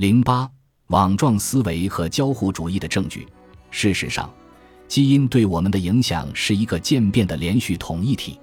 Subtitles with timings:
[0.00, 0.50] 零八
[0.86, 3.28] 网状思维和交互主义的证据。
[3.70, 4.32] 事实上，
[4.88, 8.40] 基因对我们的影响是一个渐变的连续统一体。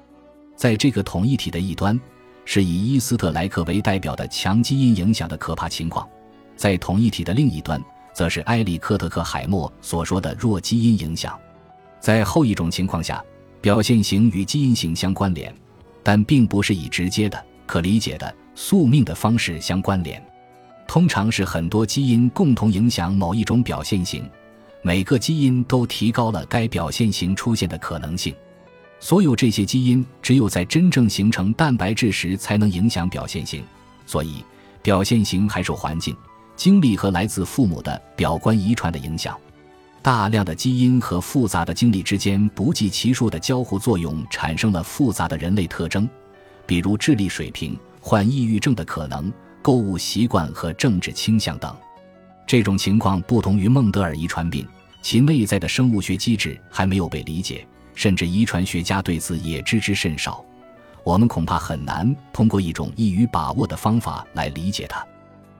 [0.55, 1.99] 在这个统一体的一端，
[2.45, 6.07] 是以伊斯特莱克为代表的强基因影响的可怕情况；
[6.55, 7.83] 在统一体的另一端，
[8.13, 11.35] 则是埃里克特克海默所说的弱基因影响。
[11.99, 13.19] 在后一种情况下，
[13.61, 15.51] 表现型与基因型相关联，
[16.03, 20.23] 但并不是以直接的、可理解的宿命的方式相关联。
[20.87, 24.27] 通常是很多基因共同影响某一种表现型。
[24.81, 28.33] 每个基因都提高了该表现型出现的可能性。
[28.99, 33.63] 所有这些基因只有在真正形成蛋白质时才能影响表现型，
[34.05, 34.43] 所以
[34.81, 36.15] 表现型还受环境、
[36.55, 39.37] 经历和来自父母的表观遗传的影响。
[40.01, 46.09] 大量的基因和复杂的经历之间不计其数的交互作用，产生了复杂的人类特征，
[46.65, 51.75] 比如智力水平、患抑郁症的可能、购物习惯和政治倾向等。
[52.45, 54.67] 这种情况不同于孟德尔遗传病。
[54.99, 60.43] 其内在的生物学机制还没有被理解，甚至遗传学家对此也知之甚少。
[61.03, 65.05] 我们恐怕很难通过一种易于把握的方法来理解它。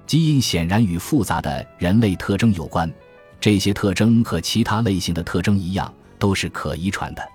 [0.06, 2.92] 基因显然与复杂的人类特征有关，
[3.40, 7.26] 这些特征和其他类型的特征一样，都是可遗传的。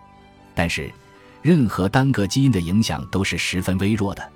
[0.54, 0.92] 但是，
[1.40, 4.30] 任何单个基因的影响都是十分微弱的。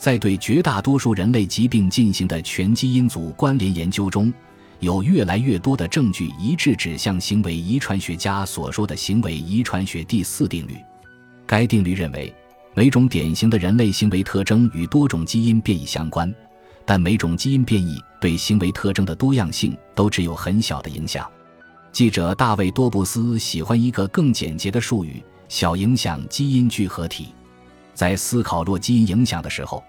[0.00, 4.32] 在对绝大多数人类疾病进行的全基因组关联研究中。
[4.78, 10.74] 有越来越多的证据一致指向行为遗传学家所说的行为遗传学第四定律。
[11.46, 12.34] 该定律认为，
[12.74, 16.34] 每种典型的人类行为特征与多种基因变异相关，
[16.86, 21.30] 但每种基因变异对行为特征的多样性都只有很小的影响。
[21.92, 27.34] 记者大卫多布斯喜欢一个更简洁的术语——小影响基因聚合体。
[27.94, 29.82] 在思考弱基因影响的时候，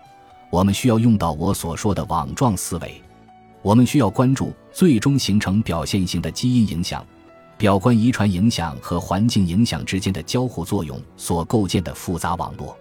[0.50, 3.02] 我们需要用到我所说的网状思维。
[3.62, 7.06] 我们需要关注最终形成表现型的基因影响、
[7.58, 12.75] 表观遗传影响和环境影响之间的交互作用所构建的复杂网络。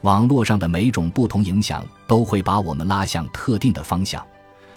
[0.00, 4.26] 网络上的每种不同影响都会把我们拉向特定的方向，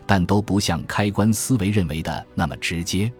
[0.06, 3.12] 但都不像开关思维认为的那么直接。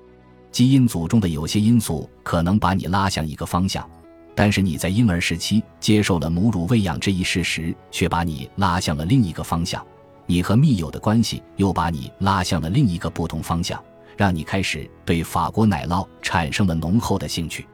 [0.52, 3.90] 基因组中的有些因素可能把你拉向一个方向，
[4.38, 9.84] 但是你在婴儿时期接受了母乳喂养这一事实，却把你拉向了另一个方向。
[10.28, 13.84] 你和密友的关系又把你拉向了另一个不同方向，
[14.16, 17.66] 让你开始对法国奶酪产生了浓厚的兴趣。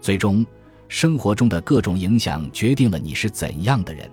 [0.00, 0.44] 最终，
[0.88, 4.10] 生活中的各种影响决定了你是怎样的人。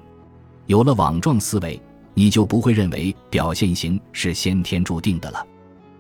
[0.68, 1.82] 有了网状思维，
[2.14, 5.44] 你就不会认为表现型是先天注定的了。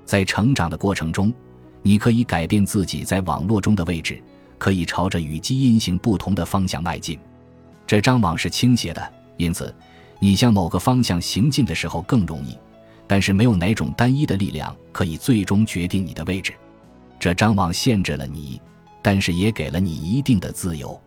[0.05, 1.33] 在成长的过程中，
[1.81, 4.21] 你可以改变自己在网络中的位置，
[4.57, 7.19] 可以朝着与基因型不同的方向迈进。
[7.85, 9.73] 这张网是倾斜的，因此。
[10.19, 12.57] 你向某个方向行进的时候更容易，
[13.05, 16.55] 但是没有哪种单一的力量可以最终决定你的位置。
[17.19, 18.59] 这张网限制了你，
[19.03, 20.99] 但是也给了你一定的自由。